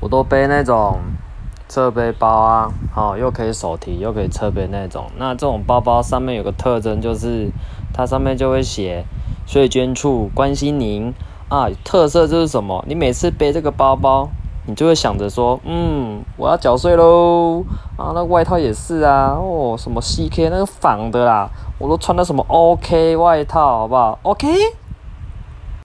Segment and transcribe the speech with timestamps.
[0.00, 0.98] 我都背那种
[1.68, 5.04] 侧背包啊，好，又可以手提又可以侧背那种。
[5.16, 7.50] 那这种包包上面有个特征，就是
[7.92, 9.04] 它上面就会写
[9.46, 11.14] “税捐处关心您”
[11.48, 11.68] 啊。
[11.84, 12.84] 特色就是什么？
[12.88, 14.28] 你每次背这个包包，
[14.66, 17.62] 你就会想着说，嗯，我要缴税喽。
[17.96, 24.48] 啊，那外套也是啊，哦，什么 CK 那个仿的啦，我都穿的什么 OK 外套，好不好？OK。